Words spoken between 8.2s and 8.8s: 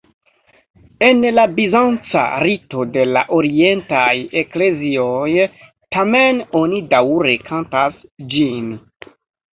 ĝin.